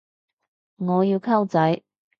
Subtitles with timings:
[0.77, 1.83] 我要溝仔